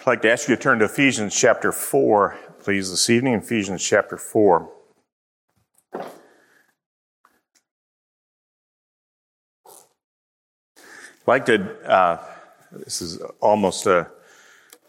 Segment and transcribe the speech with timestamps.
[0.00, 3.84] I'd like to ask you to turn to Ephesians chapter 4, please, this evening, Ephesians
[3.84, 4.66] chapter 4.
[5.94, 6.02] I'd
[11.26, 12.18] like to, uh,
[12.72, 14.10] this is almost a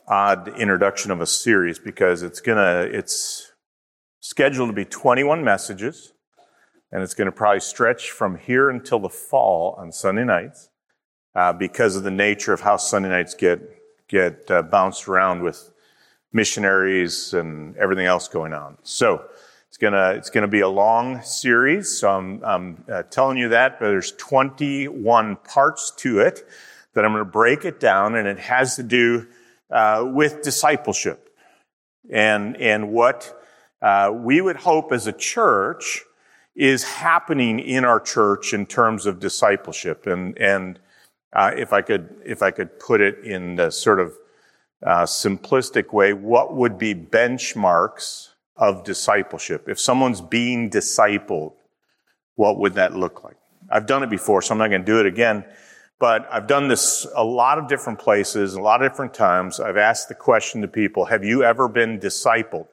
[0.07, 3.51] odd introduction of a series because it's gonna, it's
[4.21, 6.13] scheduled to be 21 messages,
[6.89, 10.69] and it's gonna probably stretch from here until the fall on Sunday nights
[11.35, 13.80] uh, because of the nature of how Sunday nights get
[14.11, 15.71] get uh, bounced around with
[16.33, 18.77] missionaries and everything else going on.
[18.83, 19.25] So
[19.69, 21.97] it's gonna it's gonna be a long series.
[21.97, 26.47] So I'm, I'm uh, telling you that, but there's 21 parts to it
[26.93, 29.27] that I'm to break it down, and it has to do
[29.69, 31.29] uh, with discipleship
[32.11, 33.41] and and what
[33.81, 36.01] uh, we would hope as a church
[36.55, 40.79] is happening in our church in terms of discipleship and and
[41.33, 44.13] uh, if I could, if I could put it in the sort of
[44.85, 49.69] uh, simplistic way, what would be benchmarks of discipleship?
[49.69, 51.53] If someone's being discipled,
[52.35, 53.37] what would that look like?
[53.69, 55.45] I've done it before, so I'm not going to do it again.
[55.99, 59.59] But I've done this a lot of different places, a lot of different times.
[59.59, 62.67] I've asked the question to people, have you ever been discipled?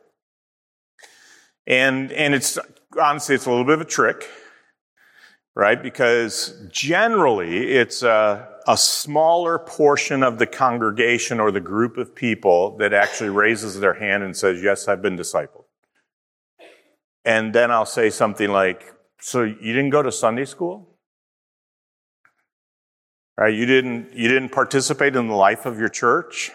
[1.66, 2.58] And, and it's,
[2.98, 4.26] honestly, it's a little bit of a trick
[5.58, 5.82] right?
[5.82, 12.76] Because generally it's a, a, smaller portion of the congregation or the group of people
[12.76, 15.64] that actually raises their hand and says, Yes, I've been discipled.
[17.24, 20.96] And then I'll say something like, So you didn't go to Sunday school?
[23.36, 23.52] Right?
[23.52, 26.52] You didn't, you didn't participate in the life of your church?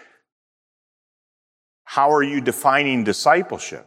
[1.84, 3.86] How are you defining discipleship?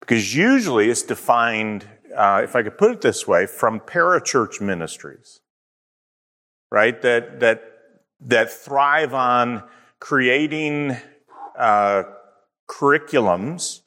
[0.00, 5.40] Because usually it's defined uh, if I could put it this way, from parachurch ministries,
[6.70, 7.00] right?
[7.02, 7.62] That that
[8.20, 9.64] that thrive on
[10.00, 10.96] creating
[11.58, 12.04] uh,
[12.68, 13.80] curriculums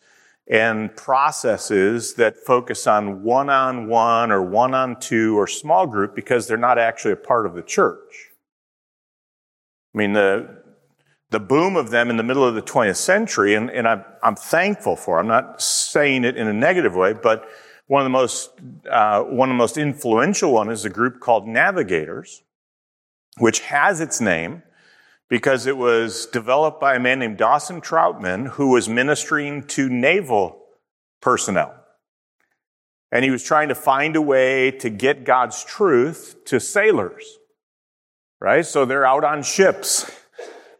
[0.47, 7.13] and processes that focus on one-on-one or one-on-two or small group because they're not actually
[7.13, 8.29] a part of the church.
[9.93, 10.63] I mean, the
[11.31, 14.35] the boom of them in the middle of the 20th century, and, and I'm, I'm
[14.35, 15.19] thankful for.
[15.19, 17.49] I'm not saying it in a negative way, but
[17.87, 18.51] one of the most,
[18.89, 22.43] uh, one of the most influential one is a group called Navigators,
[23.37, 24.63] which has its name
[25.29, 30.63] because it was developed by a man named Dawson Trotman who was ministering to naval
[31.21, 31.75] personnel.
[33.11, 37.37] And he was trying to find a way to get God's truth to sailors,
[38.39, 38.65] right?
[38.65, 40.11] So they're out on ships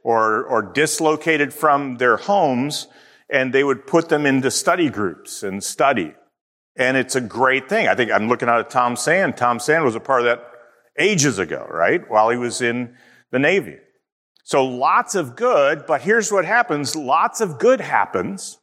[0.03, 2.87] or, or dislocated from their homes
[3.29, 6.13] and they would put them into study groups and study.
[6.77, 7.87] And it's a great thing.
[7.87, 9.37] I think I'm looking out at Tom Sand.
[9.37, 10.43] Tom Sand was a part of that
[10.97, 12.09] ages ago, right?
[12.09, 12.95] While he was in
[13.31, 13.77] the Navy.
[14.43, 16.95] So lots of good, but here's what happens.
[16.95, 18.59] Lots of good happens.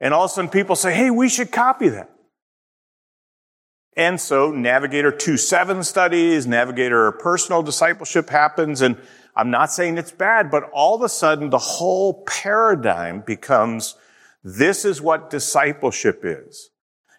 [0.00, 2.10] And all of a sudden people say, hey, we should copy that.
[3.96, 8.82] And so Navigator 2.7 studies, Navigator personal discipleship happens.
[8.82, 8.98] And
[9.34, 13.96] I'm not saying it's bad, but all of a sudden the whole paradigm becomes
[14.44, 16.70] this is what discipleship is.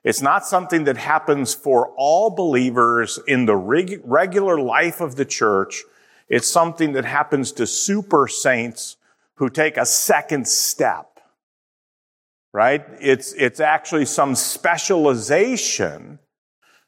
[0.08, 5.26] It's not something that happens for all believers in the reg- regular life of the
[5.26, 5.84] church.
[6.30, 8.96] It's something that happens to super saints
[9.34, 11.20] who take a second step.
[12.54, 12.86] Right?
[13.02, 16.20] It's, it's actually some specialization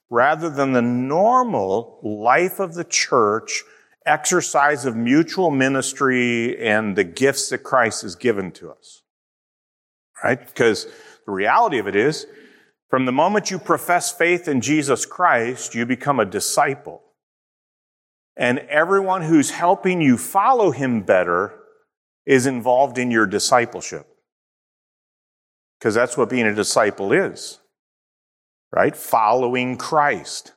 [0.09, 3.66] rather than the normal life of the church,
[4.06, 9.02] exercise of mutual ministry and the gifts that Christ has given to us.
[10.24, 10.40] Right?
[10.40, 10.88] Because
[11.25, 12.25] the reality of it is,
[12.89, 17.03] from the moment you profess faith in Jesus Christ, you become a disciple.
[18.35, 21.53] And everyone who's helping you follow him better
[22.25, 24.07] is involved in your discipleship.
[25.78, 27.59] Because that's what being a disciple is,
[28.72, 28.95] right?
[28.95, 30.53] Following Christ.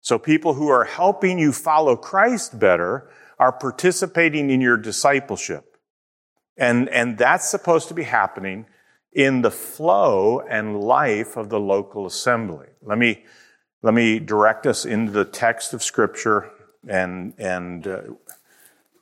[0.00, 5.76] So people who are helping you follow Christ better are participating in your discipleship.
[6.56, 8.66] And, and that's supposed to be happening
[9.12, 12.68] in the flow and life of the local assembly.
[12.82, 13.24] Let me,
[13.82, 16.50] let me direct us into the text of Scripture
[16.86, 18.00] and, and uh,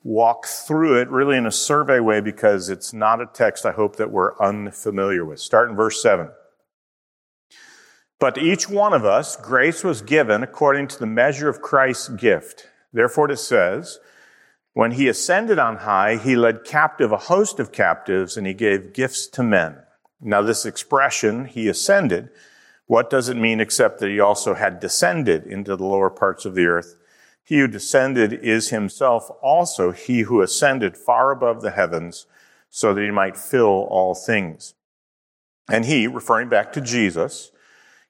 [0.02, 3.96] walk through it really in a survey way because it's not a text I hope
[3.96, 5.40] that we're unfamiliar with.
[5.40, 6.30] Start in verse 7.
[8.18, 12.08] But to each one of us, grace was given according to the measure of Christ's
[12.08, 12.68] gift.
[12.92, 13.98] Therefore it says,
[14.72, 18.92] when he ascended on high, he led captive a host of captives and he gave
[18.92, 19.78] gifts to men.
[20.20, 22.30] Now, this expression, he ascended,
[22.86, 26.54] what does it mean except that he also had descended into the lower parts of
[26.54, 26.96] the earth?
[27.42, 32.26] He who descended is himself also he who ascended far above the heavens
[32.70, 34.74] so that he might fill all things.
[35.70, 37.50] And he, referring back to Jesus,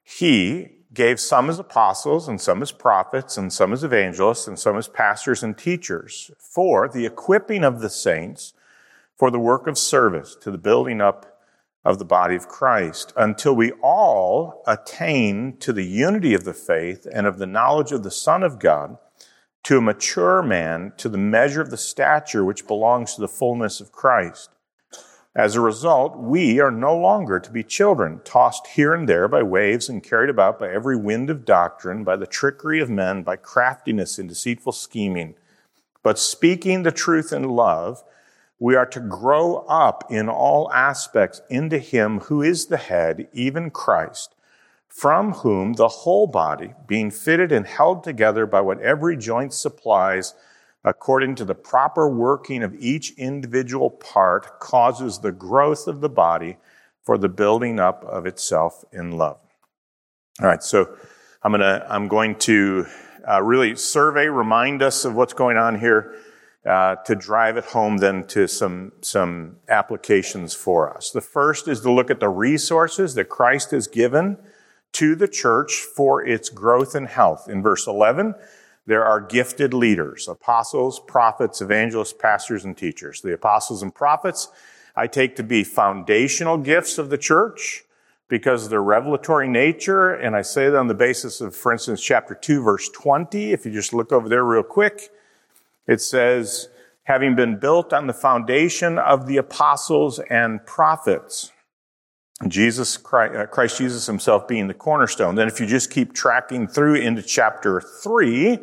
[0.03, 4.77] he gave some as apostles and some as prophets and some as evangelists and some
[4.77, 8.53] as pastors and teachers for the equipping of the saints
[9.15, 11.36] for the work of service to the building up
[11.87, 17.07] of the body of Christ until we all attain to the unity of the faith
[17.13, 18.97] and of the knowledge of the Son of God
[19.63, 23.79] to a mature man, to the measure of the stature which belongs to the fullness
[23.79, 24.49] of Christ.
[25.33, 29.41] As a result, we are no longer to be children, tossed here and there by
[29.41, 33.37] waves and carried about by every wind of doctrine, by the trickery of men, by
[33.37, 35.35] craftiness and deceitful scheming.
[36.03, 38.03] But speaking the truth in love,
[38.59, 43.69] we are to grow up in all aspects into Him who is the head, even
[43.69, 44.33] Christ
[44.97, 50.33] from whom the whole body, being fitted and held together by what every joint supplies,
[50.83, 56.57] according to the proper working of each individual part, causes the growth of the body
[57.03, 59.37] for the building up of itself in love.
[60.41, 60.97] All right, so
[61.43, 62.87] I'm gonna I'm going to
[63.29, 66.15] uh, really survey, remind us of what's going on here.
[66.67, 71.11] Uh, to drive it home then to some, some applications for us.
[71.11, 74.37] The first is to look at the resources that Christ has given
[74.91, 77.47] to the church for its growth and health.
[77.47, 78.35] In verse 11,
[78.85, 83.21] there are gifted leaders, apostles, prophets, evangelists, pastors, and teachers.
[83.21, 84.49] The apostles and prophets
[84.93, 87.83] I take to be foundational gifts of the church
[88.27, 90.15] because of their revelatory nature.
[90.15, 93.53] And I say that on the basis of, for instance, chapter 2, verse 20.
[93.53, 95.11] If you just look over there real quick,
[95.87, 96.69] it says,
[97.03, 101.51] having been built on the foundation of the apostles and prophets.
[102.47, 105.35] Jesus, uh, Christ Jesus himself being the cornerstone.
[105.35, 108.59] Then if you just keep tracking through into chapter 3,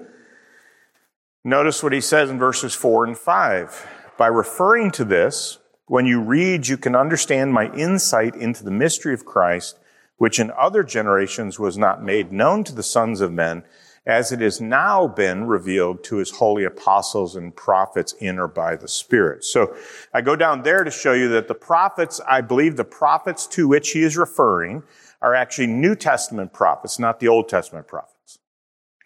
[1.43, 3.89] notice what he says in verses 4 and 5.
[4.17, 9.13] By referring to this, when you read, you can understand my insight into the mystery
[9.13, 9.79] of Christ,
[10.19, 13.65] which in other generations was not made known to the sons of men,
[14.07, 18.77] as it has now been revealed to his holy apostles and prophets in or by
[18.77, 19.45] the Spirit.
[19.45, 19.75] So
[20.13, 23.67] I go down there to show you that the prophets, I believe the prophets to
[23.67, 24.83] which he is referring
[25.23, 28.39] are actually New Testament prophets, not the Old Testament prophets.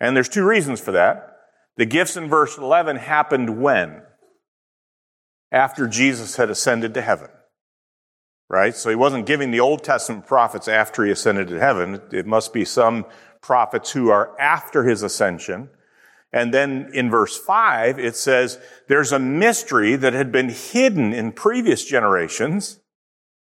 [0.00, 1.37] And there's two reasons for that.
[1.77, 4.03] The gifts in verse 11 happened when?
[5.53, 7.29] After Jesus had ascended to heaven.
[8.50, 8.75] Right?
[8.75, 12.00] So he wasn't giving the Old Testament prophets after he ascended to heaven.
[12.11, 13.05] It must be some
[13.49, 15.71] prophets who are after his ascension.
[16.35, 18.59] And then in verse 5, it says,
[18.89, 22.79] there's a mystery that had been hidden in previous generations,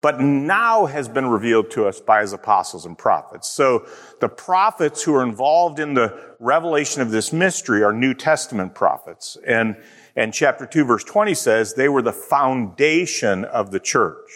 [0.01, 3.51] but now has been revealed to us by his apostles and prophets.
[3.51, 3.85] So
[4.21, 9.37] the prophets who are involved in the revelation of this mystery are New Testament prophets.
[9.45, 9.75] And,
[10.15, 14.29] and chapter 2 verse 20 says they were the foundation of the church.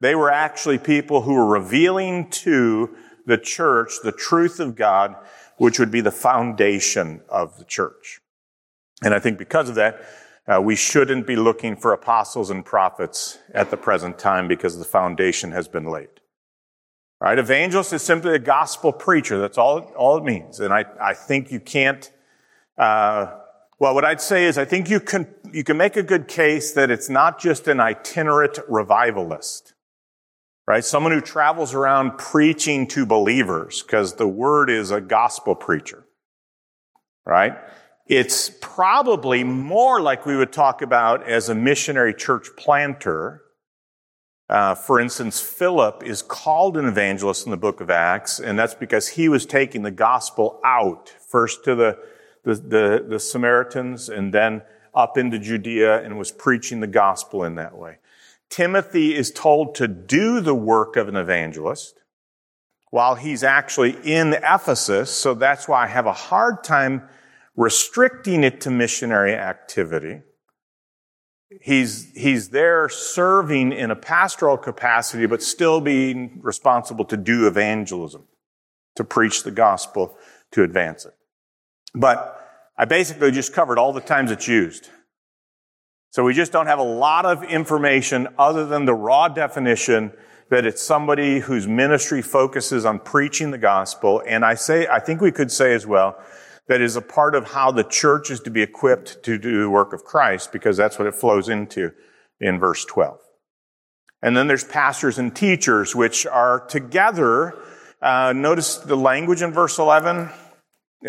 [0.00, 2.96] They were actually people who were revealing to
[3.28, 5.14] the church the truth of God,
[5.58, 8.20] which would be the foundation of the church.
[9.04, 10.02] And I think because of that,
[10.48, 14.84] uh, we shouldn't be looking for apostles and prophets at the present time because the
[14.84, 16.08] foundation has been laid.
[17.20, 17.38] Right?
[17.38, 19.38] Evangelist is simply a gospel preacher.
[19.38, 20.58] That's all, all it means.
[20.60, 22.10] And I, I think you can't,
[22.78, 23.34] uh,
[23.78, 26.72] well, what I'd say is I think you can, you can make a good case
[26.72, 29.74] that it's not just an itinerant revivalist
[30.68, 30.84] right?
[30.84, 36.04] Someone who travels around preaching to believers because the word is a gospel preacher,
[37.24, 37.56] right?
[38.06, 43.44] It's probably more like we would talk about as a missionary church planter.
[44.50, 48.74] Uh, for instance, Philip is called an evangelist in the book of Acts, and that's
[48.74, 51.98] because he was taking the gospel out first to the,
[52.44, 54.60] the, the, the Samaritans and then
[54.94, 57.96] up into Judea and was preaching the gospel in that way.
[58.50, 61.94] Timothy is told to do the work of an evangelist
[62.90, 65.10] while he's actually in Ephesus.
[65.10, 67.08] So that's why I have a hard time
[67.56, 70.22] restricting it to missionary activity.
[71.60, 78.24] He's, he's there serving in a pastoral capacity, but still being responsible to do evangelism,
[78.96, 80.16] to preach the gospel,
[80.52, 81.14] to advance it.
[81.94, 82.34] But
[82.76, 84.90] I basically just covered all the times it's used.
[86.10, 90.12] So we just don't have a lot of information other than the raw definition
[90.50, 94.22] that it's somebody whose ministry focuses on preaching the gospel.
[94.26, 96.18] And I say, I think we could say as well,
[96.68, 99.70] that is a part of how the church is to be equipped to do the
[99.70, 101.92] work of Christ, because that's what it flows into
[102.40, 103.20] in verse 12.
[104.22, 107.54] And then there's pastors and teachers, which are together.
[108.00, 110.30] Uh, notice the language in verse 11.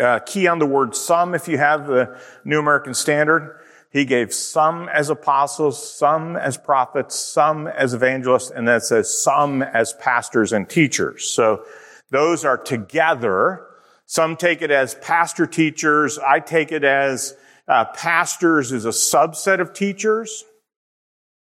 [0.00, 3.59] Uh, key on the word some, if you have the New American Standard.
[3.90, 9.22] He gave some as apostles, some as prophets, some as evangelists, and then it says
[9.22, 11.28] some as pastors and teachers.
[11.28, 11.64] So
[12.10, 13.66] those are together.
[14.06, 16.18] Some take it as pastor teachers.
[16.18, 17.34] I take it as
[17.66, 20.44] uh, pastors is a subset of teachers,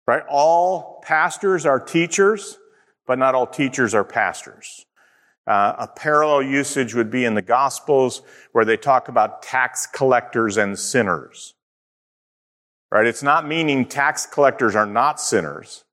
[0.08, 0.24] right?
[0.28, 2.58] All pastors are teachers,
[3.06, 4.86] but not all teachers are pastors.
[5.46, 8.22] Uh, a parallel usage would be in the Gospels
[8.52, 11.56] where they talk about tax collectors and sinners.
[12.92, 13.08] Right?
[13.08, 15.86] It's not meaning tax collectors are not sinners.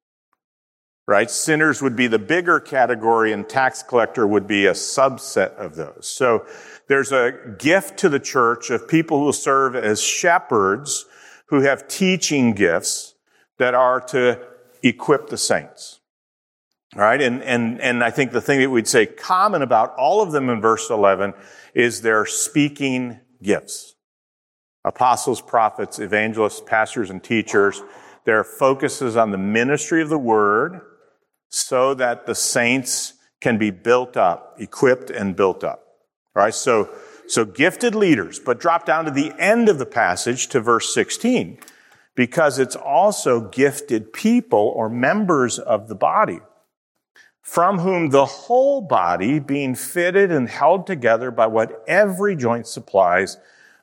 [1.07, 1.31] Right?
[1.31, 6.07] Sinners would be the bigger category and tax collector would be a subset of those.
[6.07, 6.45] So
[6.89, 11.07] there's a gift to the church of people who serve as shepherds
[11.47, 13.15] who have teaching gifts
[13.59, 14.39] that are to
[14.83, 16.01] equip the saints.
[16.95, 17.21] All right.
[17.21, 20.49] And, and, and I think the thing that we'd say common about all of them
[20.49, 21.35] in verse 11
[21.75, 23.95] is their speaking gifts.
[24.85, 27.83] Apostles, prophets, evangelists, pastors, and teachers.
[28.25, 30.81] Their focus is on the ministry of the word
[31.49, 35.85] so that the saints can be built up, equipped and built up.
[36.37, 36.89] All right, so,
[37.27, 41.59] so gifted leaders, but drop down to the end of the passage to verse 16,
[42.15, 46.41] because it's also gifted people or members of the body,
[47.43, 53.37] from whom the whole body, being fitted and held together by what every joint supplies,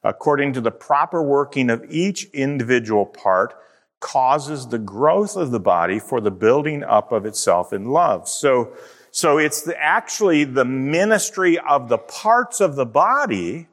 [0.06, 3.56] according to the proper working of each individual part,
[4.00, 8.30] causes the growth of the body for the building up of itself in love.
[8.30, 8.72] So,
[9.10, 13.68] so it's the, actually the ministry of the parts of the body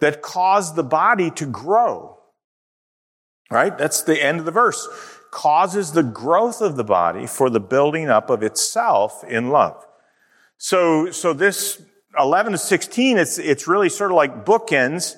[0.00, 2.18] that cause the body to grow.
[3.48, 3.78] Right?
[3.78, 4.88] That's the end of the verse.
[5.30, 9.86] Causes the growth of the body for the building up of itself in love.
[10.58, 11.80] So, so this
[12.18, 15.16] 11 to 16, it's, it's really sort of like bookends.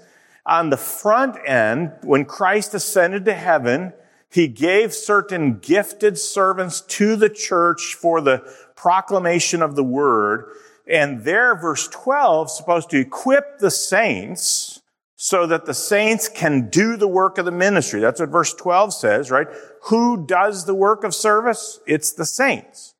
[0.48, 3.92] On the front end, when Christ ascended to heaven,
[4.30, 8.38] he gave certain gifted servants to the church for the
[8.74, 10.50] proclamation of the word.
[10.90, 14.80] And there, verse 12, supposed to equip the saints
[15.16, 18.00] so that the saints can do the work of the ministry.
[18.00, 19.48] That's what verse 12 says, right?
[19.84, 21.78] Who does the work of service?
[21.86, 22.94] It's the saints.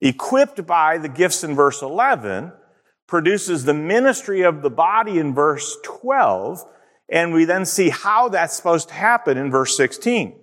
[0.00, 2.52] Equipped by the gifts in verse 11
[3.12, 6.64] produces the ministry of the body in verse 12.
[7.10, 10.38] And we then see how that's supposed to happen in verse 16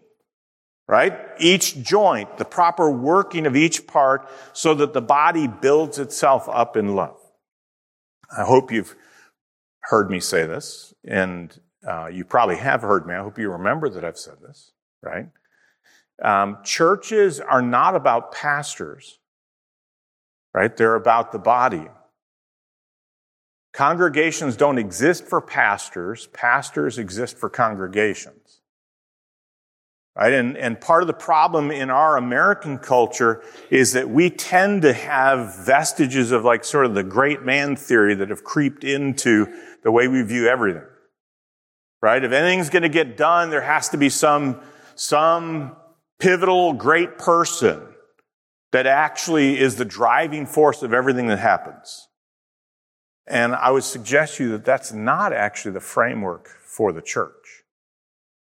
[0.87, 1.19] right?
[1.39, 6.75] Each joint, the proper working of each part so that the body builds itself up
[6.75, 7.15] in love.
[8.35, 8.95] I hope you've
[9.81, 11.55] heard me say this, and
[11.87, 13.13] uh, you probably have heard me.
[13.13, 14.71] I hope you remember that I've said this,
[15.03, 15.27] right?
[16.23, 19.19] Um, churches are not about pastors,
[20.55, 20.75] right?
[20.75, 21.87] They're about the body.
[23.73, 28.61] Congregations don't exist for pastors, pastors exist for congregations.
[30.15, 30.33] Right?
[30.33, 34.91] And, and part of the problem in our American culture is that we tend to
[34.91, 39.47] have vestiges of like sort of the great man theory that have creeped into
[39.81, 40.83] the way we view everything.
[42.01, 42.21] Right?
[42.21, 44.59] If anything's going to get done, there has to be some,
[44.95, 45.77] some
[46.19, 47.81] pivotal great person
[48.73, 52.08] that actually is the driving force of everything that happens.
[53.29, 57.63] And I would suggest to you that that's not actually the framework for the church.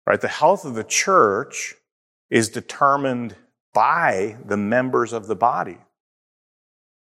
[0.07, 0.19] Right?
[0.19, 1.75] The health of the church
[2.29, 3.35] is determined
[3.73, 5.77] by the members of the body.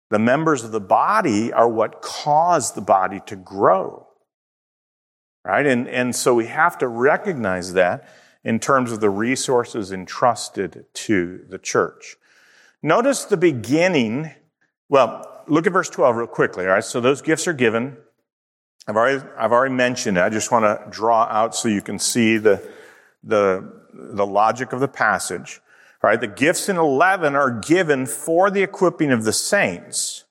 [0.08, 4.08] The members of the body are what cause the body to grow.
[5.44, 5.66] Right?
[5.66, 8.08] And, and so we have to recognize that
[8.42, 12.16] in terms of the resources entrusted to the church.
[12.82, 14.30] Notice the beginning.
[14.88, 16.66] Well, look at verse 12 real quickly.
[16.66, 16.84] All right.
[16.84, 17.96] So those gifts are given.
[18.86, 20.22] I've already, I've already mentioned it.
[20.22, 22.66] I just want to draw out so you can see the,
[23.22, 25.60] the, the logic of the passage.
[26.02, 26.20] Right?
[26.20, 30.24] The gifts in 11 are given for the equipping of the saints.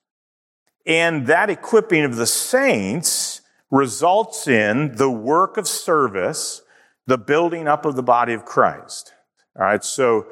[0.84, 3.40] And that equipping of the saints
[3.70, 6.62] results in the work of service,
[7.06, 9.12] the building up of the body of Christ.
[9.56, 9.84] All right.
[9.84, 10.26] So,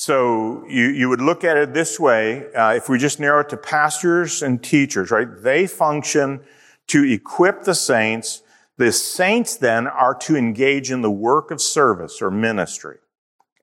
[0.00, 2.52] so you, you would look at it this way.
[2.54, 5.28] Uh, if we just narrow it to pastors and teachers, right?
[5.42, 6.40] They function
[6.88, 8.42] to equip the saints
[8.80, 12.96] the saints then are to engage in the work of service or ministry.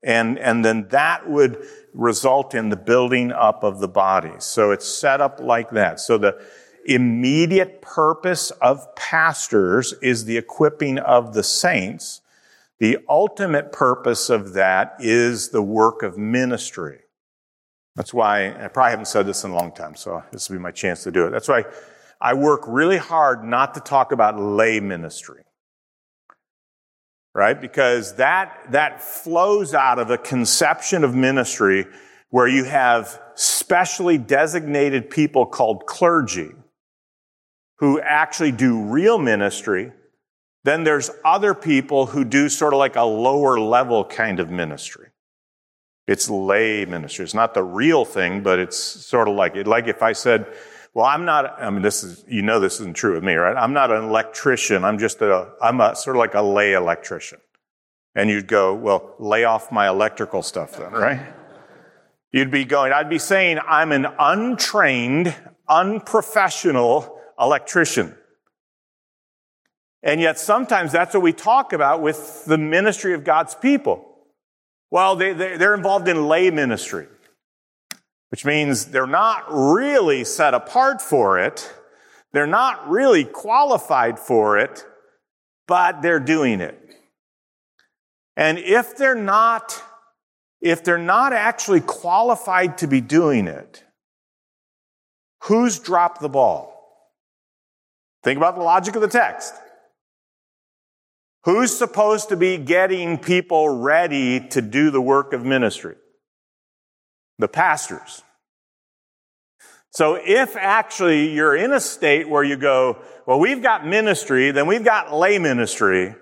[0.04, 1.66] And, and then that would
[1.96, 4.34] result in the building up of the body.
[4.38, 6.00] So it's set up like that.
[6.00, 6.40] So the
[6.86, 12.22] immediate purpose of pastors is the equipping of the saints.
[12.80, 17.00] The ultimate purpose of that is the work of ministry.
[17.96, 20.62] That's why, I probably haven't said this in a long time, so this will be
[20.62, 21.32] my chance to do it.
[21.32, 21.66] That's why
[22.22, 25.42] I work really hard not to talk about lay ministry.
[27.34, 27.60] Right?
[27.60, 31.86] Because that, that flows out of a conception of ministry
[32.30, 36.52] where you have specially designated people called clergy
[37.80, 39.92] who actually do real ministry.
[40.64, 45.08] Then there's other people who do sort of like a lower level kind of ministry.
[46.08, 47.24] It's lay ministry.
[47.24, 49.68] It's not the real thing, but it's sort of like it.
[49.68, 50.48] Like if I said,
[50.94, 53.56] well, I'm not, I mean, this is, you know, this isn't true of me, right?
[53.56, 54.84] I'm not an electrician.
[54.84, 57.40] I'm just a, I'm a sort of like a lay electrician.
[58.16, 61.20] And you'd go, well, lay off my electrical stuff then, right?
[62.32, 65.36] You'd be going, I'd be saying I'm an untrained,
[65.70, 68.16] unprofessional electrician.
[70.08, 74.06] And yet sometimes that's what we talk about with the ministry of God's people.
[74.90, 77.08] Well, they, they're involved in lay ministry,
[78.30, 81.74] which means they're not really set apart for it.
[82.32, 84.86] They're not really qualified for it,
[85.68, 86.82] but they're doing it.
[88.38, 89.84] And if they're not
[90.62, 93.84] if they're not actually qualified to be doing it,
[95.44, 96.74] who's dropped the ball?
[98.24, 99.54] Think about the logic of the text.
[101.48, 105.96] Who's supposed to be getting people ready to do the work of ministry?
[107.40, 108.22] The pastors.
[109.92, 114.68] So if actually you're in a state where you go, well, we've got ministry, then
[114.68, 116.16] we've got lay ministry,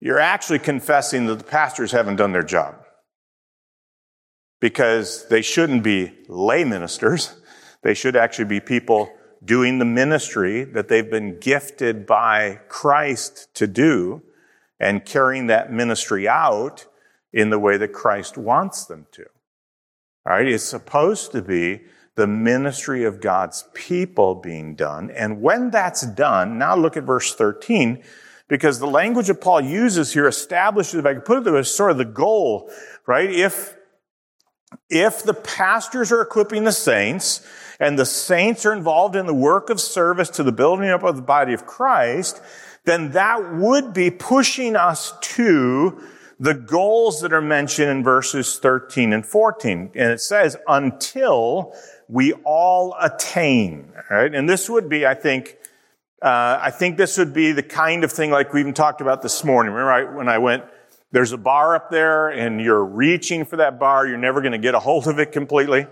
[0.00, 2.74] you're actually confessing that the pastors haven't done their job
[4.60, 7.32] because they shouldn't be lay ministers.
[7.84, 9.08] They should actually be people
[9.44, 14.20] doing the ministry that they've been gifted by Christ to do
[14.78, 16.86] and carrying that ministry out
[17.32, 19.24] in the way that Christ wants them to.
[20.26, 20.46] All right.
[20.46, 21.82] It's supposed to be
[22.14, 25.10] the ministry of God's people being done.
[25.10, 28.02] And when that's done, now look at verse 13,
[28.48, 31.90] because the language that Paul uses here establishes, if I could put it as sort
[31.90, 32.70] of the goal,
[33.06, 33.30] right?
[33.30, 33.76] If
[34.88, 37.46] if the pastors are equipping the saints
[37.78, 41.16] and the saints are involved in the work of service to the building up of
[41.16, 42.40] the body of Christ,
[42.84, 46.02] then that would be pushing us to
[46.40, 49.92] the goals that are mentioned in verses 13 and 14.
[49.94, 51.74] And it says, until
[52.08, 54.34] we all attain, right?
[54.34, 55.56] And this would be, I think,
[56.20, 59.22] uh, I think this would be the kind of thing like we even talked about
[59.22, 59.72] this morning.
[59.72, 60.64] Remember I, when I went
[61.12, 64.06] there's a bar up there and you're reaching for that bar.
[64.06, 65.86] You're never going to get a hold of it completely.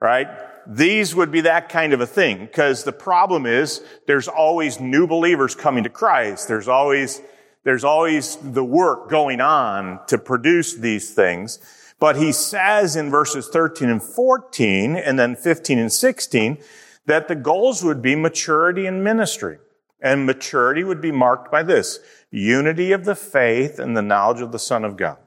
[0.00, 0.26] Right?
[0.66, 5.06] These would be that kind of a thing because the problem is there's always new
[5.06, 6.48] believers coming to Christ.
[6.48, 7.20] There's always,
[7.64, 11.58] there's always the work going on to produce these things.
[11.98, 16.58] But he says in verses 13 and 14 and then 15 and 16
[17.06, 19.58] that the goals would be maturity in ministry.
[20.00, 24.50] And maturity would be marked by this unity of the faith and the knowledge of
[24.50, 25.18] the Son of God.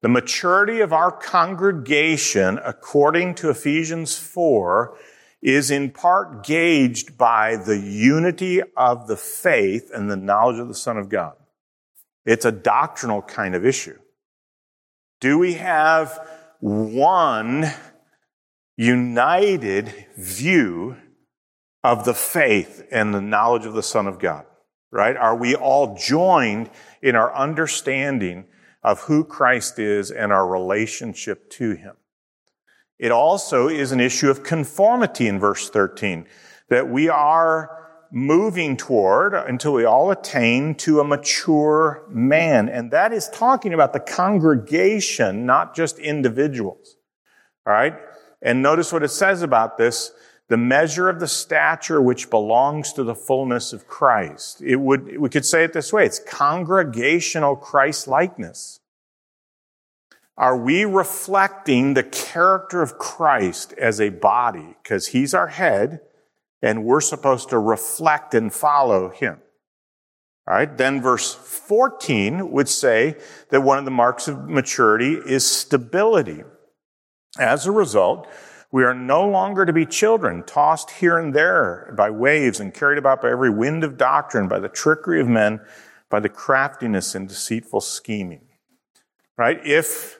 [0.00, 4.96] The maturity of our congregation, according to Ephesians 4,
[5.42, 10.74] is in part gauged by the unity of the faith and the knowledge of the
[10.74, 11.34] Son of God.
[12.24, 13.98] It's a doctrinal kind of issue.
[15.20, 16.28] Do we have
[16.60, 17.66] one
[18.76, 20.96] united view
[21.82, 24.44] of the faith and the knowledge of the Son of God?
[24.90, 25.16] Right?
[25.16, 26.70] Are we all joined
[27.02, 28.46] in our understanding
[28.82, 31.94] of who Christ is and our relationship to Him?
[32.98, 36.26] It also is an issue of conformity in verse 13,
[36.68, 37.78] that we are
[38.10, 42.68] moving toward until we all attain to a mature man.
[42.68, 46.96] And that is talking about the congregation, not just individuals.
[47.66, 47.94] All right?
[48.40, 50.12] And notice what it says about this
[50.48, 54.62] the measure of the stature which belongs to the fullness of Christ.
[54.62, 56.06] It would, we could say it this way.
[56.06, 58.80] It's congregational Christ likeness.
[60.38, 64.76] Are we reflecting the character of Christ as a body?
[64.82, 66.00] Because he's our head
[66.62, 69.40] and we're supposed to reflect and follow him.
[70.46, 70.78] All right.
[70.78, 73.16] Then verse 14 would say
[73.50, 76.42] that one of the marks of maturity is stability.
[77.38, 78.26] As a result,
[78.70, 82.98] we are no longer to be children, tossed here and there by waves and carried
[82.98, 85.60] about by every wind of doctrine, by the trickery of men,
[86.10, 88.46] by the craftiness and deceitful scheming.
[89.38, 89.64] Right?
[89.64, 90.18] If,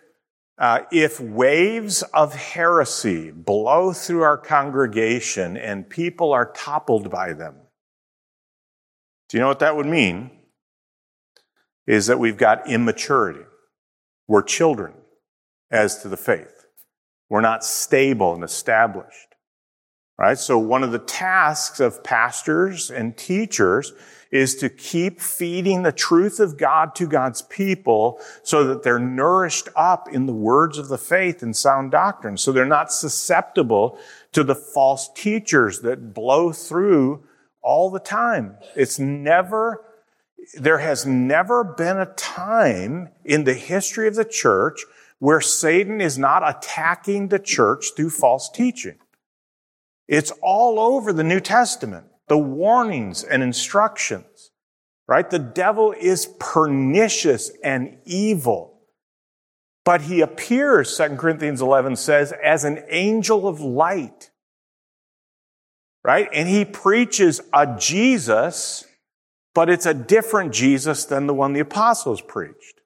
[0.57, 7.57] uh, if waves of heresy blow through our congregation and people are toppled by them,
[9.29, 10.31] do you know what that would mean?
[11.87, 13.45] Is that we've got immaturity.
[14.27, 14.95] We're children
[15.71, 16.58] as to the faith.
[17.29, 19.29] We're not stable and established.
[20.19, 20.39] Right?
[20.39, 23.93] So one of the tasks of pastors and teachers
[24.33, 29.69] is to keep feeding the truth of God to God's people so that they're nourished
[29.77, 32.37] up in the words of the faith and sound doctrine.
[32.37, 33.99] So they're not susceptible
[34.33, 37.23] to the false teachers that blow through
[37.63, 38.57] all the time.
[38.75, 39.85] It's never,
[40.59, 44.85] there has never been a time in the history of the church
[45.19, 48.99] where Satan is not attacking the church through false teaching.
[50.07, 54.51] It's all over the New Testament, the warnings and instructions,
[55.07, 55.29] right?
[55.29, 58.81] The devil is pernicious and evil,
[59.85, 64.31] but he appears, 2 Corinthians 11 says, as an angel of light,
[66.05, 66.29] right?
[66.33, 68.87] And he preaches a Jesus,
[69.55, 72.78] but it's a different Jesus than the one the apostles preached.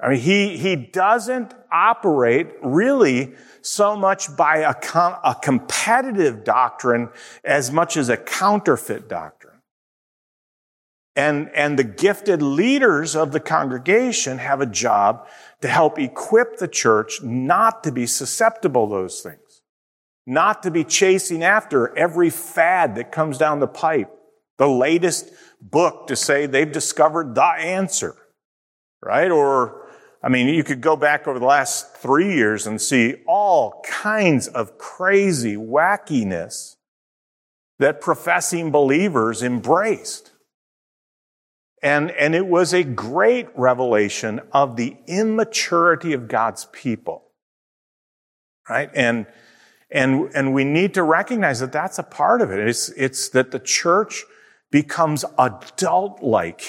[0.00, 7.08] I mean, he, he doesn't operate really so much by a, com- a competitive doctrine
[7.42, 9.54] as much as a counterfeit doctrine.
[11.16, 15.26] And, and the gifted leaders of the congregation have a job
[15.62, 19.62] to help equip the church not to be susceptible to those things,
[20.28, 24.12] not to be chasing after every fad that comes down the pipe,
[24.58, 28.14] the latest book to say they've discovered the answer,
[29.02, 29.32] right?
[29.32, 29.77] Or
[30.22, 34.48] I mean, you could go back over the last three years and see all kinds
[34.48, 36.74] of crazy wackiness
[37.78, 40.32] that professing believers embraced.
[41.80, 47.22] And, and it was a great revelation of the immaturity of God's people.
[48.68, 48.90] Right?
[48.94, 49.26] And,
[49.88, 52.58] and, and we need to recognize that that's a part of it.
[52.58, 54.24] It's, it's that the church
[54.72, 56.62] becomes adult-like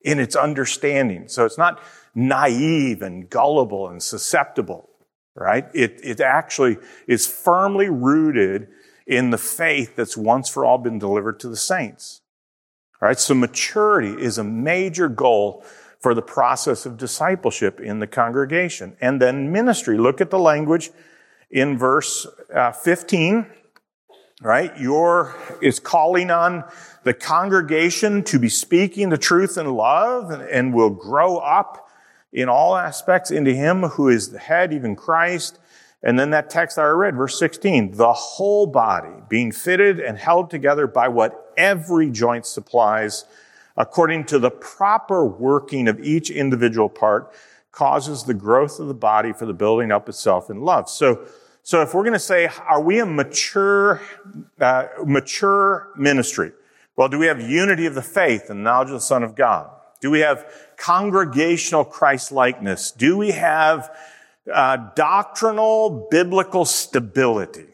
[0.00, 1.28] in its understanding.
[1.28, 1.82] So it's not
[2.16, 4.88] naive and gullible and susceptible,
[5.34, 5.68] right?
[5.74, 8.68] It, it actually is firmly rooted
[9.06, 12.22] in the faith that's once for all been delivered to the saints.
[13.00, 15.62] All right, so maturity is a major goal
[16.00, 18.96] for the process of discipleship in the congregation.
[19.00, 19.98] And then ministry.
[19.98, 20.90] Look at the language
[21.50, 23.46] in verse uh, 15,
[24.40, 24.76] right?
[24.78, 26.64] Your is calling on
[27.04, 31.85] the congregation to be speaking the truth in love and, and will grow up
[32.36, 35.58] in all aspects into him who is the head, even Christ.
[36.02, 40.50] And then that text I read, verse 16, the whole body being fitted and held
[40.50, 43.24] together by what every joint supplies
[43.78, 47.32] according to the proper working of each individual part
[47.72, 50.90] causes the growth of the body for the building up itself in love.
[50.90, 51.26] So,
[51.62, 54.02] so if we're going to say, are we a mature,
[54.60, 56.52] uh, mature ministry?
[56.96, 59.70] Well, do we have unity of the faith and knowledge of the Son of God?
[60.00, 60.46] Do we have
[60.76, 62.90] congregational Christ likeness?
[62.90, 63.94] Do we have
[64.52, 67.66] uh, doctrinal biblical stability?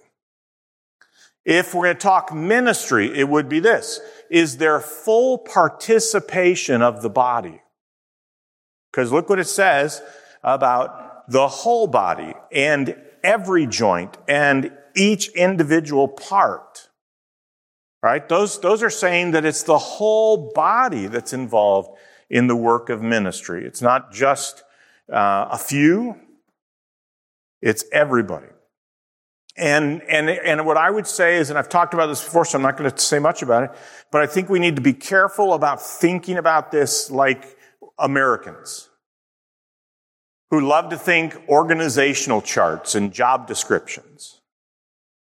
[1.44, 4.00] If we're going to talk ministry, it would be this.
[4.30, 7.60] Is there full participation of the body?
[8.90, 10.02] Because look what it says
[10.42, 16.88] about the whole body and every joint and each individual part.
[18.02, 18.28] Right?
[18.28, 21.90] Those, those are saying that it's the whole body that's involved
[22.32, 23.64] in the work of ministry.
[23.64, 24.64] It's not just
[25.12, 26.16] uh, a few,
[27.60, 28.46] it's everybody.
[29.54, 32.56] And, and, and what I would say is, and I've talked about this before, so
[32.56, 33.70] I'm not going to say much about it,
[34.10, 37.44] but I think we need to be careful about thinking about this like
[37.98, 38.88] Americans
[40.50, 44.40] who love to think organizational charts and job descriptions,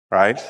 [0.10, 0.41] right?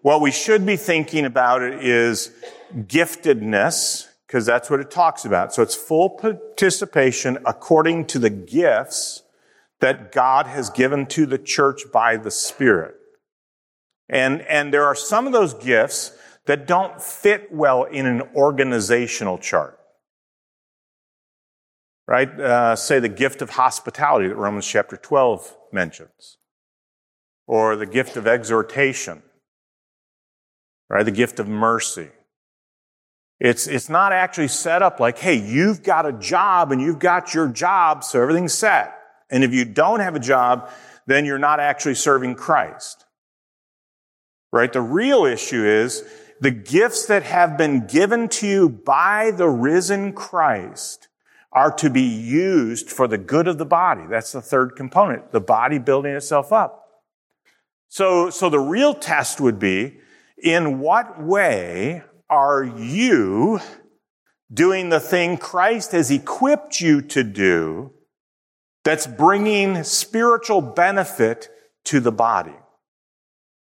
[0.00, 2.32] What we should be thinking about it is
[2.74, 5.52] giftedness because that's what it talks about.
[5.52, 9.24] So it's full participation according to the gifts
[9.80, 12.94] that God has given to the church by the Spirit.
[14.08, 16.16] And, and there are some of those gifts
[16.46, 19.78] that don't fit well in an organizational chart.
[22.08, 22.30] Right?
[22.40, 26.38] Uh, say the gift of hospitality that Romans chapter 12 mentions.
[27.46, 29.22] Or the gift of exhortation.
[30.88, 31.04] Right?
[31.04, 32.08] The gift of mercy
[33.42, 37.34] it's, it's not actually set up like, hey, you've got a job and you've got
[37.34, 38.96] your job, so everything's set.
[39.30, 40.70] And if you don't have a job,
[41.08, 43.04] then you're not actually serving Christ.
[44.52, 44.72] Right?
[44.72, 46.04] The real issue is
[46.40, 51.08] the gifts that have been given to you by the risen Christ
[51.50, 54.02] are to be used for the good of the body.
[54.08, 56.86] That's the third component, the body building itself up.
[57.88, 59.98] So, so the real test would be,
[60.40, 63.60] in what way are you
[64.50, 67.92] doing the thing Christ has equipped you to do
[68.84, 71.50] that's bringing spiritual benefit
[71.84, 72.54] to the body?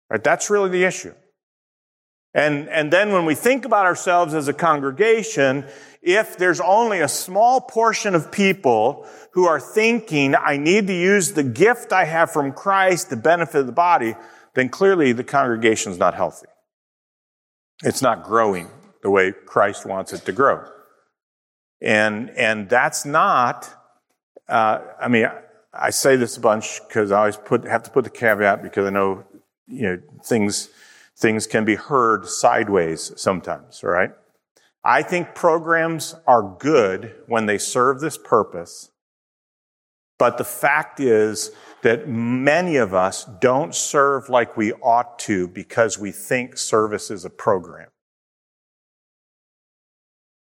[0.09, 0.23] Right?
[0.23, 1.13] That's really the issue.
[2.33, 5.65] And, and then when we think about ourselves as a congregation,
[6.01, 11.33] if there's only a small portion of people who are thinking, I need to use
[11.33, 14.15] the gift I have from Christ to benefit the body,
[14.55, 16.47] then clearly the congregation is not healthy.
[17.83, 18.69] It's not growing
[19.01, 20.65] the way Christ wants it to grow.
[21.81, 23.73] And, and that's not,
[24.49, 25.29] uh, I mean,
[25.73, 28.87] I say this a bunch because I always put, have to put the caveat because
[28.87, 29.23] I know,
[29.67, 30.69] you know, things,
[31.15, 34.11] things can be heard sideways sometimes, right?
[34.83, 38.89] I think programs are good when they serve this purpose.
[40.17, 41.51] But the fact is
[41.83, 47.23] that many of us don't serve like we ought to because we think service is
[47.23, 47.89] a program.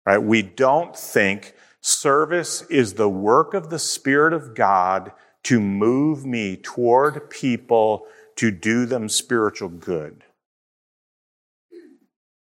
[0.05, 0.19] Right?
[0.19, 5.11] We don't think service is the work of the Spirit of God
[5.45, 10.23] to move me toward people to do them spiritual good.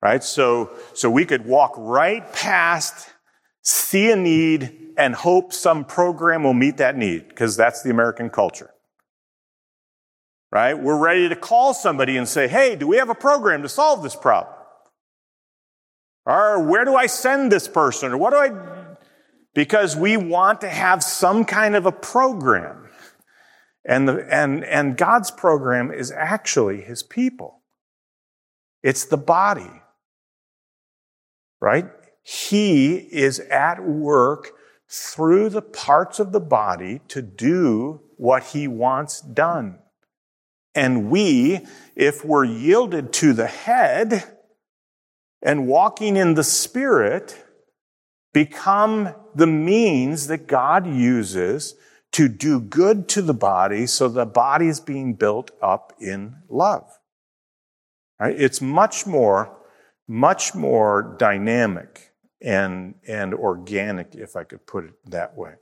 [0.02, 0.22] Right?
[0.22, 3.10] So, so we could walk right past,
[3.64, 8.30] see a need, and hope some program will meet that need, because that's the American
[8.30, 8.70] culture.
[10.52, 10.74] Right?
[10.74, 14.04] We're ready to call somebody and say, hey, do we have a program to solve
[14.04, 14.54] this problem?
[16.26, 18.12] Or where do I send this person?
[18.12, 18.96] Or what do I,
[19.52, 22.88] because we want to have some kind of a program.
[23.84, 27.62] And, the, and, and God's program is actually his people.
[28.82, 29.70] It's the body.
[31.60, 31.86] Right?
[32.24, 34.52] He is at work
[34.88, 39.78] through the parts of the body to do what he wants done.
[40.74, 41.60] And we,
[41.94, 44.24] if we're yielded to the head,
[45.42, 47.44] and walking in the Spirit
[48.32, 51.74] become the means that God uses
[52.12, 56.98] to do good to the body so the body is being built up in love.
[58.18, 58.34] Right?
[58.40, 59.54] It's much more,
[60.08, 65.54] much more dynamic and, and organic, if I could put it that way.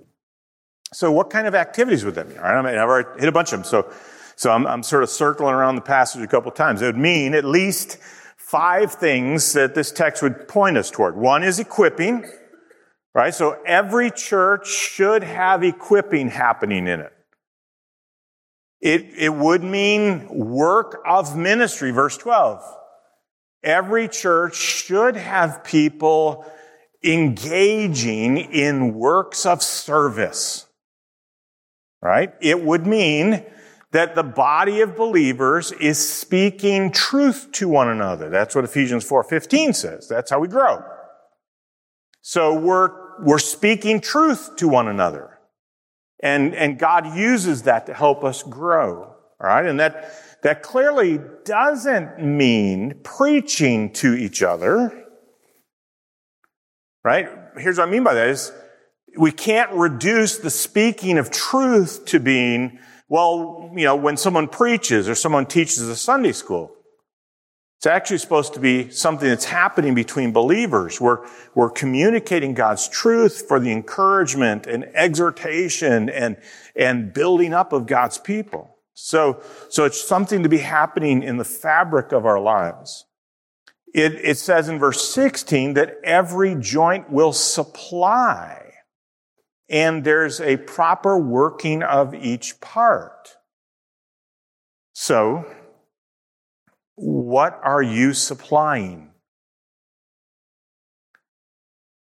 [0.93, 2.39] So what kind of activities would that mean?
[2.39, 3.65] All right, I mean, I've already hit a bunch of them.
[3.65, 3.93] So,
[4.37, 6.83] so I'm, I'm sort of circling around the passage a couple times.
[6.83, 7.99] It would mean at least
[8.37, 11.17] five things that this text would point us toward.
[11.17, 12.27] One is equipping,
[13.15, 13.35] right?
[13.35, 17.13] So every church should have equipping happening in it.
[18.83, 22.63] It, it would mean work of ministry, verse 12.
[23.63, 26.45] Every church should have people
[27.05, 30.67] engaging in works of service,
[32.01, 32.33] right?
[32.41, 33.45] It would mean
[33.93, 38.31] that the body of believers is speaking truth to one another.
[38.31, 40.09] That's what Ephesians 4:15 says.
[40.09, 40.83] That's how we grow.
[42.23, 45.39] So we're, we're speaking truth to one another.
[46.23, 49.17] And, and God uses that to help us grow.
[49.41, 49.67] All right.
[49.67, 55.02] And that, that clearly doesn't mean preaching to each other.
[57.05, 57.29] Right?
[57.57, 58.53] Here's what I mean by that is
[59.19, 62.79] we can't reduce the speaking of truth to being
[63.13, 66.75] well, you know, when someone preaches or someone teaches a Sunday school,
[67.77, 70.99] it's actually supposed to be something that's happening between believers.
[70.99, 71.19] We're,
[71.55, 76.39] we're communicating God's truth for the encouragement and exhortation and,
[76.75, 78.79] and building up of God's people.
[78.95, 83.05] So, so it's something to be happening in the fabric of our lives.
[83.95, 88.63] It, it says in verse 16 that every joint will supply
[89.69, 93.37] and there's a proper working of each part.
[94.93, 95.47] So,
[96.95, 99.11] what are you supplying?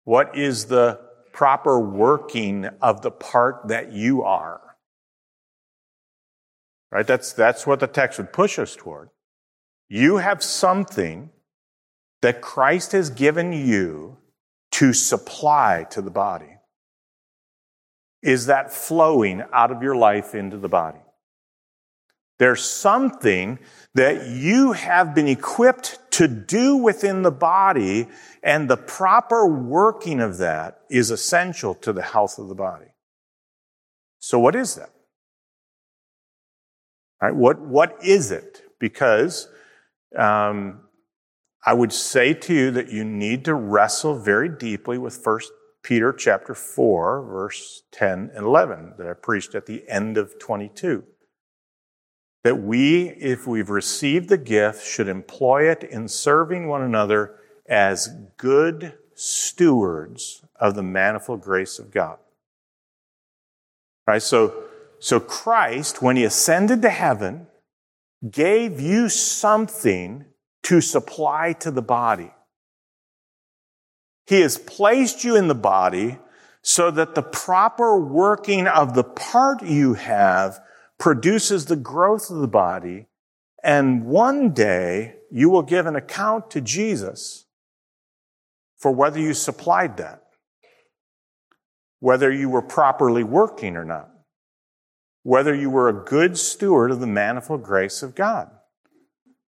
[0.02, 1.00] What is the
[1.32, 4.60] proper working of the part that you are?
[6.90, 7.06] Right?
[7.06, 9.10] That's, that's what the text would push us toward.
[9.88, 11.30] You have something
[12.24, 14.16] that Christ has given you
[14.72, 16.56] to supply to the body
[18.22, 21.02] is that flowing out of your life into the body.
[22.38, 23.58] There's something
[23.94, 28.08] that you have been equipped to do within the body,
[28.42, 32.88] and the proper working of that is essential to the health of the body.
[34.20, 34.88] So, what is that?
[37.20, 38.62] All right, what, what is it?
[38.80, 39.46] Because
[40.18, 40.80] um,
[41.66, 45.50] I would say to you that you need to wrestle very deeply with First
[45.82, 51.04] Peter chapter 4, verse 10 and 11 that I preached at the end of 22.
[52.42, 58.08] That we, if we've received the gift, should employ it in serving one another as
[58.36, 62.18] good stewards of the manifold grace of God.
[64.06, 64.22] Right?
[64.22, 64.64] So,
[64.98, 67.46] so Christ, when he ascended to heaven,
[68.30, 70.26] gave you something
[70.64, 72.32] to supply to the body.
[74.26, 76.18] He has placed you in the body
[76.62, 80.60] so that the proper working of the part you have
[80.98, 83.06] produces the growth of the body.
[83.62, 87.44] And one day you will give an account to Jesus
[88.78, 90.22] for whether you supplied that,
[92.00, 94.10] whether you were properly working or not,
[95.22, 98.50] whether you were a good steward of the manifold grace of God.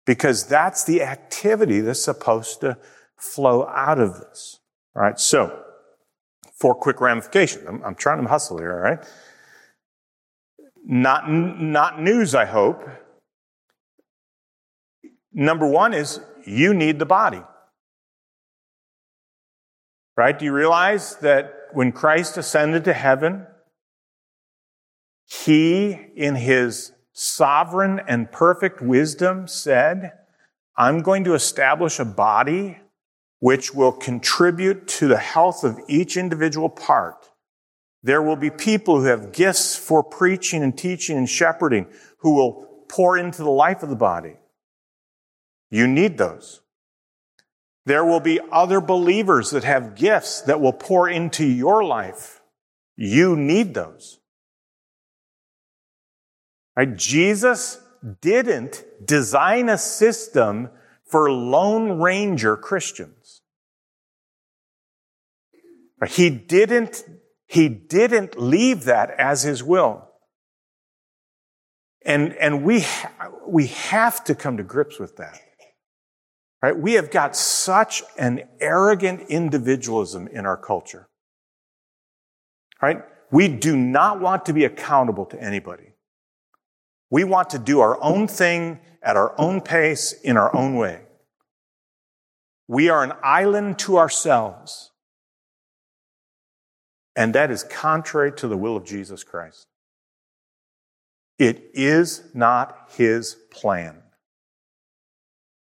[0.06, 2.78] Because that's the activity that's supposed to
[3.18, 4.60] flow out of this.
[4.94, 5.18] All right.
[5.18, 5.62] So,
[6.58, 7.64] four quick ramifications.
[7.68, 8.72] I'm, I'm trying to hustle here.
[8.72, 9.04] All right.
[10.84, 12.88] Not, not news, I hope.
[15.32, 17.42] Number one is you need the body.
[20.16, 20.38] Right?
[20.38, 23.46] Do you realize that when Christ ascended to heaven,
[25.26, 30.12] he, in his sovereign and perfect wisdom, said,
[30.76, 32.78] I'm going to establish a body
[33.38, 37.30] which will contribute to the health of each individual part.
[38.02, 41.86] There will be people who have gifts for preaching and teaching and shepherding
[42.18, 44.34] who will pour into the life of the body.
[45.70, 46.60] You need those.
[47.86, 52.42] There will be other believers that have gifts that will pour into your life.
[52.94, 54.18] You need those.
[56.76, 56.94] Right?
[56.94, 57.80] Jesus
[58.20, 60.70] didn't design a system
[61.04, 63.42] for Lone Ranger Christians.
[66.08, 67.04] He didn't,
[67.46, 70.06] he didn't leave that as his will.
[72.04, 75.40] And, and we, ha- we have to come to grips with that.
[76.62, 76.76] Right?
[76.76, 81.08] We have got such an arrogant individualism in our culture.
[82.80, 83.02] Right?
[83.30, 85.95] We do not want to be accountable to anybody.
[87.10, 91.02] We want to do our own thing at our own pace in our own way.
[92.68, 94.90] We are an island to ourselves.
[97.14, 99.68] And that is contrary to the will of Jesus Christ.
[101.38, 104.02] It is not his plan.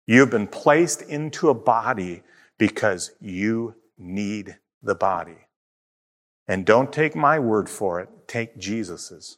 [0.07, 2.23] You have been placed into a body
[2.57, 5.47] because you need the body.
[6.47, 9.37] And don't take my word for it, take Jesus's.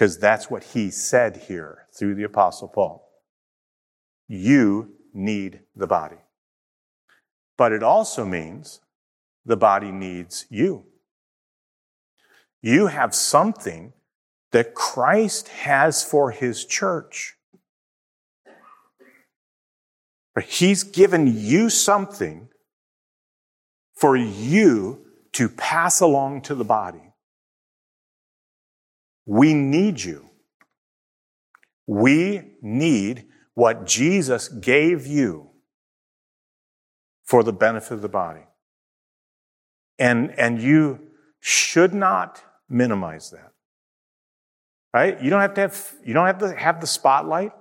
[0.00, 3.06] Because that's what he said here through the Apostle Paul.
[4.28, 6.16] You need the body.
[7.58, 8.80] But it also means
[9.44, 10.86] the body needs you.
[12.62, 13.92] You have something
[14.52, 17.34] that Christ has for his church.
[20.42, 22.48] He's given you something
[23.92, 27.09] for you to pass along to the body.
[29.26, 30.30] We need you.
[31.86, 35.50] We need what Jesus gave you
[37.24, 38.46] for the benefit of the body.
[39.98, 41.00] And, and you
[41.40, 43.52] should not minimize that.
[44.92, 45.20] Right?
[45.22, 47.52] You don't have to have, you don't have to have the spotlight.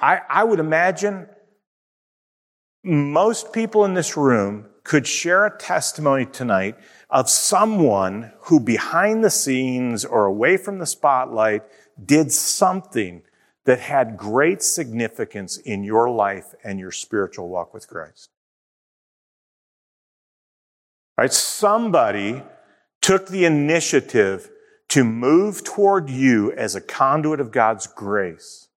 [0.00, 1.28] I, I would imagine
[2.84, 6.76] most people in this room could share a testimony tonight
[7.12, 11.62] of someone who behind the scenes or away from the spotlight
[12.02, 13.22] did something
[13.66, 18.30] that had great significance in your life and your spiritual walk with Christ.
[21.18, 21.32] Right?
[21.32, 22.42] Somebody
[23.02, 24.50] took the initiative
[24.88, 28.68] to move toward you as a conduit of God's grace.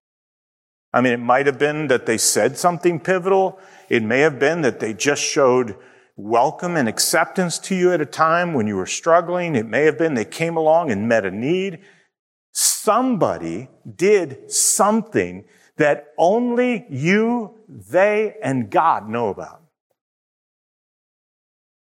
[0.92, 3.58] I mean, it might have been that they said something pivotal.
[3.88, 5.76] It may have been that they just showed
[6.16, 9.54] welcome and acceptance to you at a time when you were struggling.
[9.54, 11.80] It may have been they came along and met a need.
[12.52, 15.44] Somebody did something
[15.76, 19.62] that only you, they, and God know about.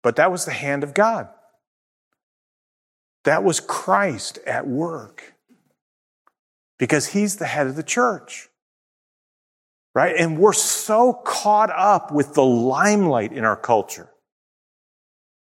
[0.03, 1.27] But that was the hand of God.
[3.23, 5.33] That was Christ at work.
[6.77, 8.49] Because he's the head of the church
[9.93, 10.15] right?
[10.15, 14.09] And we're so caught up with the limelight in our culture.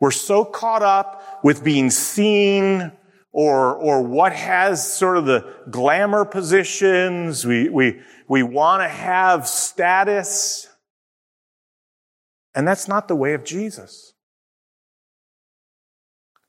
[0.04, 2.92] We're so caught up with being seen
[3.32, 7.46] or, or what has sort of the glamour positions.
[7.46, 10.68] We, we, we want to have status.
[12.54, 14.12] And that's not the way of Jesus.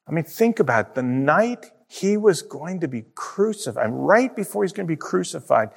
[0.08, 0.94] I mean, think about it.
[0.96, 5.68] The night he was going to be crucified, right before he's going to be crucified,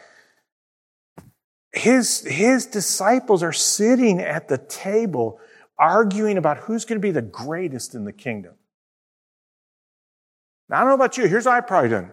[1.71, 5.39] his, his disciples are sitting at the table
[5.79, 8.53] arguing about who's going to be the greatest in the kingdom.
[10.69, 11.27] Now, I don't know about you.
[11.27, 12.11] Here's what I've probably done.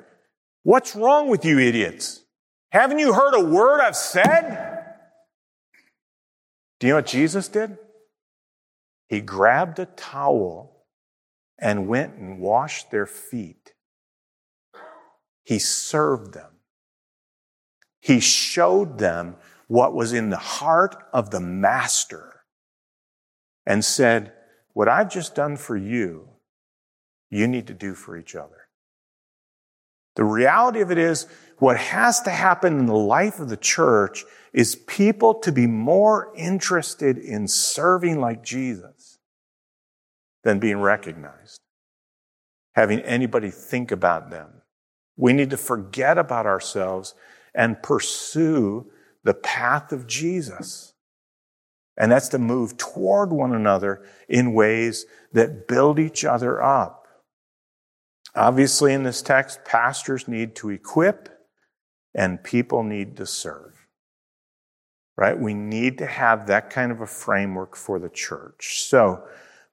[0.63, 2.23] What's wrong with you idiots?
[2.71, 4.85] Haven't you heard a word I've said?
[6.79, 7.79] Do you know what Jesus did?
[9.09, 10.87] He grabbed a towel
[11.59, 13.75] and went and washed their feet.
[15.45, 16.51] He served them.
[18.01, 19.37] He showed them
[19.67, 22.34] what was in the heart of the master
[23.67, 24.33] and said,
[24.73, 26.29] What I've just done for you,
[27.31, 28.69] you need to do for each other.
[30.17, 31.27] The reality of it is,
[31.59, 36.33] what has to happen in the life of the church is people to be more
[36.37, 39.19] interested in serving like Jesus
[40.43, 41.59] than being recognized,
[42.75, 44.63] having anybody think about them.
[45.17, 47.15] We need to forget about ourselves
[47.55, 48.91] and pursue
[49.23, 50.94] the path of Jesus.
[51.97, 57.07] And that's to move toward one another in ways that build each other up.
[58.35, 61.29] Obviously, in this text, pastors need to equip
[62.15, 63.87] and people need to serve.
[65.17, 65.39] Right?
[65.39, 68.83] We need to have that kind of a framework for the church.
[68.83, 69.23] So,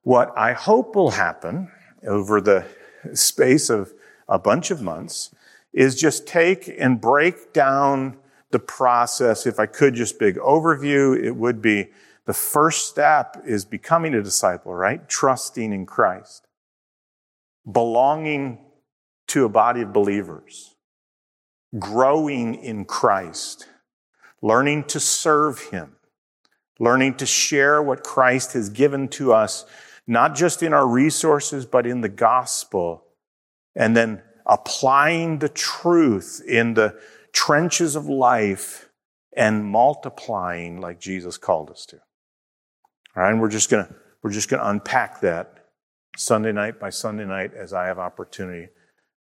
[0.04, 1.72] what I hope will happen
[2.08, 2.66] over the
[3.14, 3.94] space of
[4.28, 5.34] a bunch of months
[5.74, 8.18] is just take and break down
[8.52, 9.46] the process.
[9.46, 11.90] If I could just big overview, it would be
[12.26, 15.08] the first step is becoming a disciple, right?
[15.10, 16.48] Trusting in Christ.
[17.70, 18.60] Belonging
[19.28, 20.76] to a body of believers.
[21.78, 23.68] Growing in Christ.
[24.42, 25.96] Learning to serve Him.
[26.80, 29.66] Learning to share what Christ has given to us,
[30.08, 33.04] not just in our resources, but in the gospel.
[33.76, 37.00] And then applying the truth in the
[37.34, 38.90] trenches of life
[39.36, 42.00] and multiplying like Jesus called us to.
[43.16, 43.90] All right, and we're just gonna
[44.22, 45.66] we're just gonna unpack that
[46.18, 48.70] Sunday night by Sunday night as I have opportunity.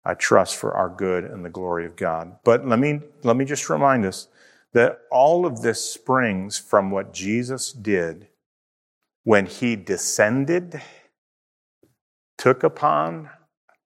[0.03, 2.37] I trust for our good and the glory of God.
[2.43, 4.27] But let me let me just remind us
[4.73, 8.27] that all of this springs from what Jesus did
[9.23, 10.81] when he descended,
[12.37, 13.29] took upon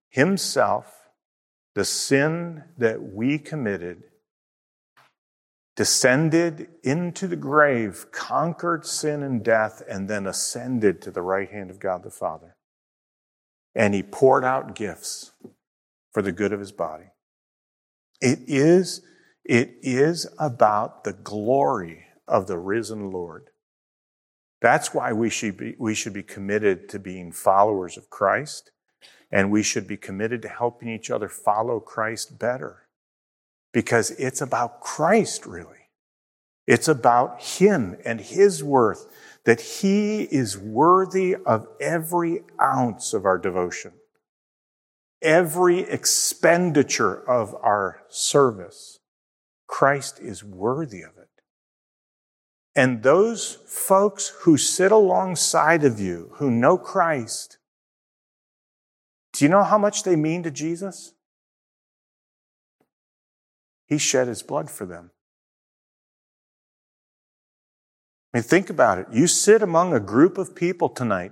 [0.10, 1.10] himself
[1.74, 4.04] the sin that we committed
[5.76, 11.70] descended into the grave, conquered sin and death, and then ascended to the right hand
[11.70, 12.56] of God the Father.
[13.74, 15.32] And he poured out gifts
[16.14, 17.12] for the good of his body.
[18.22, 19.02] It is,
[19.44, 23.50] it is about the glory of the risen Lord.
[24.62, 28.72] That's why we should be, we should be committed to being followers of Christ,
[29.30, 32.85] and we should be committed to helping each other follow Christ better
[33.76, 35.90] because it's about Christ, really.
[36.66, 39.06] It's about Him and His worth,
[39.44, 43.92] that He is worthy of every ounce of our devotion,
[45.22, 49.00] every expenditure of our service.
[49.68, 51.28] Christ is worthy of it.
[52.78, 57.58] And those folks who sit alongside of you, who know Christ,
[59.34, 61.15] do you know how much they mean to Jesus?
[63.88, 65.12] He shed his blood for them.
[68.34, 69.08] I mean, think about it.
[69.12, 71.32] You sit among a group of people tonight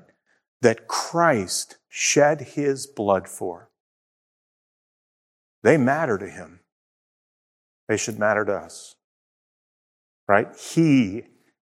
[0.62, 3.70] that Christ shed his blood for.
[5.64, 6.62] They matter to him.
[7.90, 8.96] They should matter to us.
[10.28, 10.48] Right?
[10.56, 11.24] He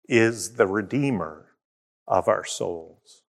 [0.07, 1.47] is the Redeemer
[2.07, 3.24] of our souls.